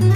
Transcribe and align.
Hej, 0.00 0.08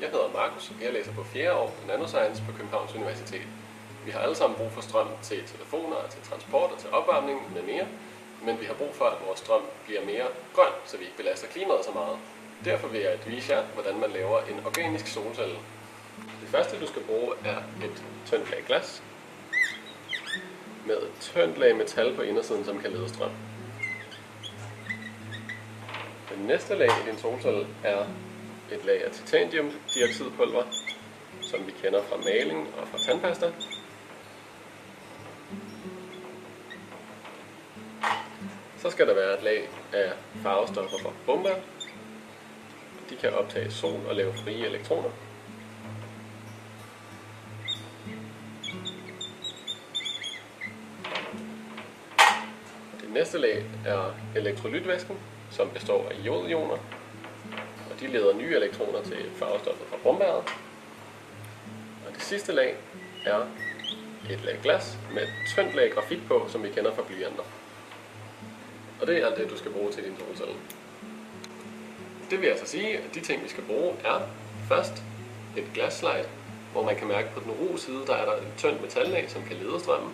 jeg 0.00 0.08
hedder 0.12 0.32
Markus, 0.34 0.70
og 0.70 0.84
jeg 0.84 0.92
læser 0.92 1.12
på 1.12 1.22
4. 1.22 1.54
år 1.54 1.66
på 1.66 1.86
Nanoscience 1.86 2.42
på 2.42 2.52
Københavns 2.52 2.94
Universitet. 2.94 3.42
Vi 4.04 4.10
har 4.10 4.20
alle 4.20 4.34
sammen 4.36 4.56
brug 4.58 4.72
for 4.72 4.80
strøm 4.80 5.08
til 5.22 5.42
telefoner, 5.46 5.96
til 6.10 6.22
transport 6.22 6.70
og 6.72 6.78
til 6.78 6.90
opvarmning 6.90 7.54
med 7.54 7.62
mere, 7.62 7.86
men 8.44 8.60
vi 8.60 8.64
har 8.64 8.74
brug 8.74 8.94
for, 8.94 9.04
at 9.04 9.26
vores 9.26 9.38
strøm 9.38 9.62
bliver 9.84 10.04
mere 10.04 10.26
grøn, 10.54 10.72
så 10.84 10.96
vi 10.96 11.04
ikke 11.04 11.16
belaster 11.16 11.48
klimaet 11.48 11.84
så 11.84 11.90
meget. 11.94 12.18
Derfor 12.64 12.88
vil 12.88 13.00
jeg 13.00 13.18
vise 13.26 13.52
jer, 13.52 13.62
hvordan 13.74 14.00
man 14.00 14.10
laver 14.10 14.38
en 14.40 14.66
organisk 14.66 15.06
solcelle. 15.06 15.58
Det 16.40 16.48
første, 16.48 16.80
du 16.80 16.86
skal 16.86 17.02
bruge, 17.02 17.34
er 17.44 17.56
et 17.84 18.04
tyndt 18.26 18.50
lag 18.50 18.64
glas 18.66 19.02
med 20.88 20.96
et 20.96 21.12
tyndt 21.20 21.58
lag 21.58 21.76
metal 21.76 22.16
på 22.16 22.22
indersiden, 22.22 22.64
som 22.64 22.80
kan 22.80 22.90
lede 22.90 23.08
strøm. 23.08 23.30
Det 26.30 26.38
næste 26.46 26.74
lag 26.74 26.88
i 26.88 27.10
din 27.10 27.18
solcelle 27.18 27.66
er 27.84 28.06
et 28.72 28.84
lag 28.84 29.04
af 29.04 29.10
titaniumdioxidpulver, 29.10 30.64
som 31.42 31.66
vi 31.66 31.72
kender 31.82 32.02
fra 32.02 32.16
maling 32.16 32.68
og 32.80 32.88
fra 32.88 32.98
tandpasta. 32.98 33.52
Så 38.78 38.90
skal 38.90 39.06
der 39.06 39.14
være 39.14 39.38
et 39.38 39.42
lag 39.42 39.68
af 39.92 40.12
farvestoffer 40.42 40.98
fra 41.02 41.10
bomber. 41.26 41.54
De 43.10 43.16
kan 43.16 43.34
optage 43.34 43.70
sol 43.70 44.00
og 44.08 44.14
lave 44.14 44.34
frie 44.34 44.66
elektroner. 44.66 45.10
Næste 53.18 53.38
lag 53.38 53.64
er 53.86 54.14
elektrolytvæsken, 54.36 55.16
som 55.50 55.70
består 55.70 56.08
af 56.08 56.26
jodioner, 56.26 56.78
og 57.90 58.00
de 58.00 58.06
leder 58.06 58.34
nye 58.34 58.56
elektroner 58.56 59.02
til 59.02 59.30
farvestoffet 59.36 59.86
fra 59.86 59.96
brombæret. 60.02 60.42
Og 62.06 62.14
det 62.14 62.22
sidste 62.22 62.52
lag 62.52 62.76
er 63.26 63.40
et 64.30 64.44
lag 64.44 64.58
glas 64.62 64.98
med 65.14 65.22
et 65.22 65.28
tyndt 65.46 65.74
lag 65.74 65.92
grafit 65.92 66.20
på, 66.28 66.46
som 66.48 66.62
vi 66.62 66.68
kender 66.68 66.94
fra 66.94 67.02
blyanter. 67.02 67.42
Og 69.00 69.06
det 69.06 69.22
er 69.22 69.26
alt 69.26 69.36
det, 69.36 69.50
du 69.50 69.58
skal 69.58 69.70
bruge 69.70 69.92
til 69.92 70.04
din 70.04 70.16
solcelle. 70.18 70.54
Det 72.30 72.40
vil 72.40 72.46
altså 72.46 72.66
sige, 72.66 72.98
at 72.98 73.14
de 73.14 73.20
ting, 73.20 73.42
vi 73.44 73.48
skal 73.48 73.64
bruge, 73.64 73.94
er 74.04 74.20
først 74.68 75.02
et 75.56 75.64
glasslide, 75.74 76.28
hvor 76.72 76.82
man 76.82 76.96
kan 76.96 77.08
mærke 77.08 77.28
på 77.34 77.40
den 77.40 77.50
ro 77.50 77.76
side, 77.76 78.06
der 78.06 78.14
er 78.14 78.24
der 78.24 78.32
et 78.32 78.52
tyndt 78.56 78.82
metallag, 78.82 79.30
som 79.30 79.42
kan 79.42 79.56
lede 79.56 79.80
strømmen. 79.80 80.12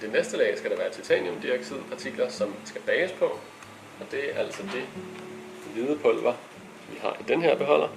Det 0.00 0.12
næste 0.12 0.36
lag 0.36 0.58
skal 0.58 0.70
der 0.70 0.76
være 0.76 0.90
titaniumdioxidpartikler, 0.90 2.28
som 2.28 2.54
skal 2.64 2.80
bages 2.80 3.12
på, 3.12 3.24
og 4.00 4.06
det 4.10 4.36
er 4.36 4.38
altså 4.38 4.62
det 4.62 4.84
hvide 5.72 5.98
pulver, 5.98 6.34
vi 6.90 6.98
har 7.02 7.16
i 7.20 7.22
den 7.28 7.42
her 7.42 7.56
beholder. 7.56 7.88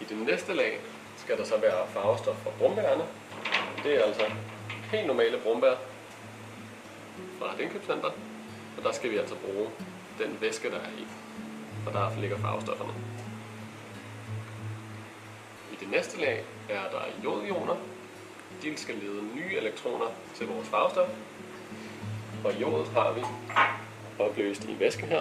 I 0.00 0.04
det 0.08 0.16
næste 0.16 0.54
lag 0.54 0.80
skal 1.16 1.38
der 1.38 1.44
så 1.44 1.56
være 1.56 1.86
farvestof 1.88 2.36
fra 2.36 2.50
brumbærerne. 2.58 3.04
Det 3.84 3.94
er 3.94 4.02
altså 4.02 4.22
helt 4.90 5.06
normale 5.06 5.38
brumbær 5.38 5.74
fra 7.38 7.54
et 7.54 7.60
indkøbscenter, 7.60 8.10
og 8.76 8.84
der 8.84 8.92
skal 8.92 9.10
vi 9.10 9.16
altså 9.16 9.34
bruge 9.34 9.70
den 10.18 10.38
væske, 10.40 10.70
der 10.70 10.76
er 10.76 10.90
i, 10.98 11.06
og 11.86 11.92
der 11.92 12.20
ligger 12.20 12.38
farvestofferne. 12.38 12.92
I 15.72 15.76
det 15.80 15.90
næste 15.90 16.20
lag 16.20 16.44
er 16.68 16.82
der 16.90 17.02
jodioner. 17.24 17.76
De 18.62 18.76
skal 18.76 18.94
lede 18.94 19.22
nye 19.34 19.56
elektroner 19.56 20.06
til 20.34 20.46
vores 20.46 20.68
farvestof, 20.68 21.08
og 22.44 22.60
jodet 22.60 22.88
har 22.88 23.12
vi 23.12 23.20
opløst 24.18 24.64
i 24.64 24.76
væsken 24.78 25.08
her. 25.08 25.20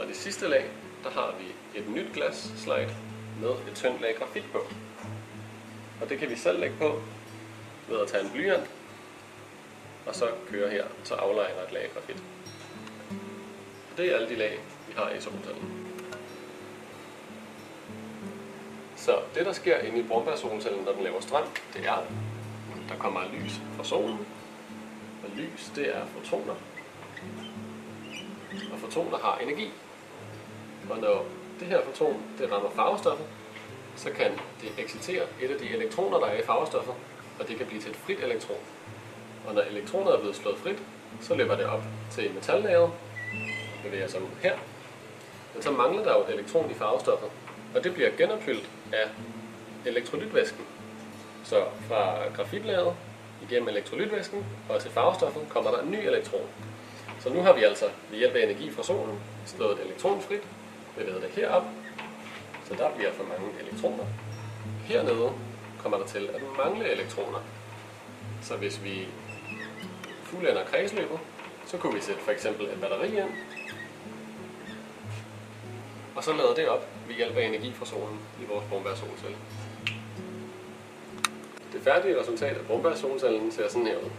Og 0.00 0.06
det 0.08 0.16
sidste 0.16 0.48
lag, 0.48 0.70
der 1.04 1.10
har 1.10 1.34
vi 1.38 1.78
et 1.78 1.88
nyt 1.88 2.12
glas 2.14 2.52
slide 2.56 2.94
med 3.40 3.50
et 3.50 3.74
tyndt 3.74 4.00
lag 4.00 4.16
grafit 4.18 4.44
på. 4.52 4.58
Og 6.00 6.08
det 6.08 6.18
kan 6.18 6.30
vi 6.30 6.36
selv 6.36 6.60
lægge 6.60 6.76
på 6.76 7.02
ved 7.88 8.00
at 8.00 8.08
tage 8.08 8.24
en 8.24 8.30
blyant, 8.30 8.70
og 10.06 10.14
så 10.14 10.28
køre 10.50 10.70
her, 10.70 10.84
så 11.04 11.14
aflejner 11.14 11.62
et 11.62 11.72
lag 11.72 11.90
grafit. 11.94 12.22
Det 13.96 14.12
er 14.12 14.16
alle 14.16 14.28
de 14.28 14.34
lag, 14.34 14.58
vi 14.88 14.94
har 14.96 15.10
i 15.10 15.20
solcellen. 15.20 15.78
Så 19.08 19.18
det, 19.34 19.46
der 19.46 19.52
sker 19.52 19.78
inde 19.78 19.98
i 19.98 20.02
brombærsolcellen, 20.02 20.84
når 20.84 20.92
den 20.92 21.02
laver 21.02 21.20
strøm, 21.20 21.44
det 21.74 21.86
er, 21.86 21.96
der 22.88 22.96
kommer 22.98 23.20
lys 23.32 23.52
fra 23.76 23.84
solen. 23.84 24.26
Og 25.24 25.30
lys, 25.36 25.72
det 25.76 25.96
er 25.96 26.06
fotoner. 26.06 26.54
Og 28.72 28.78
fotoner 28.78 29.18
har 29.18 29.38
energi. 29.38 29.70
Og 30.90 30.98
når 30.98 31.24
det 31.60 31.68
her 31.68 31.80
foton, 31.84 32.22
det 32.38 32.52
rammer 32.52 32.70
farvestoffet, 32.70 33.26
så 33.96 34.10
kan 34.10 34.30
det 34.62 34.84
excitere 34.84 35.22
et 35.42 35.50
af 35.50 35.58
de 35.58 35.68
elektroner, 35.68 36.18
der 36.18 36.26
er 36.26 36.38
i 36.38 36.42
farvestoffet, 36.42 36.94
og 37.40 37.48
det 37.48 37.56
kan 37.56 37.66
blive 37.66 37.80
til 37.82 37.90
et 37.90 37.96
frit 37.96 38.24
elektron. 38.24 38.60
Og 39.46 39.54
når 39.54 39.62
elektronet 39.62 40.14
er 40.14 40.18
blevet 40.18 40.36
slået 40.36 40.58
frit, 40.58 40.82
så 41.20 41.34
løber 41.34 41.56
det 41.56 41.66
op 41.66 41.82
til 42.10 42.34
metallageret, 42.34 42.92
bevæger 43.82 44.08
sig 44.08 44.22
ud 44.22 44.28
her. 44.42 44.56
Men 45.54 45.62
så 45.62 45.70
mangler 45.70 46.04
der 46.04 46.18
jo 46.18 46.24
et 46.24 46.34
elektron 46.34 46.70
i 46.70 46.74
farvestoffet, 46.74 47.30
og 47.74 47.84
det 47.84 47.94
bliver 47.94 48.10
genopfyldt 48.16 48.70
af 48.92 49.08
elektrolytvæsken. 49.86 50.64
Så 51.44 51.64
fra 51.88 52.28
grafitlaget 52.36 52.94
igennem 53.42 53.68
elektrolytvæsken 53.68 54.46
og 54.68 54.82
til 54.82 54.90
farvestoffet 54.90 55.42
kommer 55.48 55.70
der 55.70 55.82
en 55.82 55.90
ny 55.90 56.06
elektron. 56.06 56.46
Så 57.20 57.28
nu 57.28 57.40
har 57.42 57.52
vi 57.52 57.64
altså 57.64 57.84
ved 58.10 58.18
hjælp 58.18 58.34
af 58.34 58.42
energi 58.42 58.70
fra 58.70 58.82
solen 58.82 59.20
slået 59.46 59.78
et 59.78 59.84
elektron 59.86 60.20
frit, 60.20 60.42
bevæget 60.96 61.22
det 61.22 61.30
herop, 61.30 61.64
så 62.68 62.74
der 62.74 62.90
bliver 62.96 63.12
for 63.12 63.24
mange 63.24 63.48
elektroner. 63.60 64.04
Hernede 64.84 65.32
kommer 65.78 65.98
der 65.98 66.06
til 66.06 66.28
at 66.34 66.42
mangle 66.64 66.92
elektroner. 66.92 67.38
Så 68.42 68.56
hvis 68.56 68.84
vi 68.84 69.08
fuldender 70.22 70.64
kredsløbet, 70.64 71.18
så 71.66 71.76
kunne 71.76 71.94
vi 71.94 72.00
sætte 72.00 72.20
for 72.20 72.30
eksempel 72.30 72.66
et 72.66 72.80
batteri 72.80 73.06
ind, 73.06 73.30
og 76.18 76.24
så 76.24 76.32
lader 76.32 76.54
det 76.54 76.68
op 76.68 76.86
ved 77.08 77.14
hjælp 77.14 77.36
af 77.36 77.46
energi 77.46 77.72
fra 77.72 77.86
solen 77.86 78.20
i 78.42 78.44
vores 78.52 78.64
brumbærsolcelle. 78.70 79.36
Det 81.72 81.80
færdige 81.84 82.20
resultat 82.20 82.56
af 82.56 82.66
brumbærsolcellen 82.66 83.52
ser 83.52 83.68
sådan 83.68 83.86
her 83.86 83.96
ud. 83.96 84.10